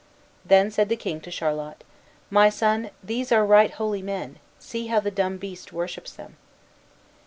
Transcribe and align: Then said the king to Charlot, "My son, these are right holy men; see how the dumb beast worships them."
Then 0.43 0.71
said 0.71 0.89
the 0.89 0.95
king 0.95 1.21
to 1.21 1.29
Charlot, 1.29 1.83
"My 2.31 2.49
son, 2.49 2.89
these 3.03 3.31
are 3.31 3.45
right 3.45 3.69
holy 3.69 4.01
men; 4.01 4.39
see 4.57 4.87
how 4.87 4.99
the 4.99 5.11
dumb 5.11 5.37
beast 5.37 5.71
worships 5.71 6.11
them." 6.13 6.37